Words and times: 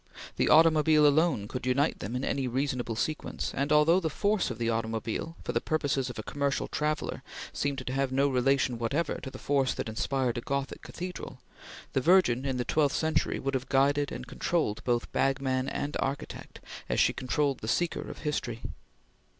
The 0.37 0.49
automobile 0.49 1.05
alone 1.05 1.47
could 1.47 1.67
unite 1.67 1.99
them 1.99 2.15
in 2.15 2.25
any 2.25 2.47
reasonable 2.47 2.95
sequence, 2.95 3.53
and 3.53 3.71
although 3.71 3.99
the 3.99 4.09
force 4.09 4.49
of 4.49 4.57
the 4.57 4.67
automobile, 4.67 5.35
for 5.43 5.51
the 5.51 5.61
purposes 5.61 6.09
of 6.09 6.17
a 6.17 6.23
commercial 6.23 6.67
traveller, 6.67 7.21
seemed 7.53 7.85
to 7.85 7.93
have 7.93 8.11
no 8.11 8.27
relation 8.27 8.79
whatever 8.79 9.19
to 9.21 9.29
the 9.29 9.37
force 9.37 9.75
that 9.75 9.87
inspired 9.87 10.39
a 10.39 10.41
Gothic 10.41 10.81
cathedral, 10.81 11.37
the 11.93 12.01
Virgin 12.01 12.45
in 12.47 12.57
the 12.57 12.65
twelfth 12.65 12.95
century 12.95 13.37
would 13.37 13.53
have 13.53 13.69
guided 13.69 14.11
and 14.11 14.25
controlled 14.25 14.83
both 14.85 15.11
bag 15.11 15.39
man 15.39 15.69
and 15.69 15.95
architect, 15.99 16.61
as 16.89 16.99
she 16.99 17.13
controlled 17.13 17.59
the 17.59 17.67
seeker 17.67 18.01
of 18.09 18.17
history. 18.21 18.63